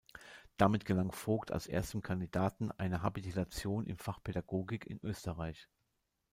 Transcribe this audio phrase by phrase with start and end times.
[0.57, 5.69] Damit gelang Vogt als erstem Kandidaten eine Habilitation im Fach Pädagogik in Österreich.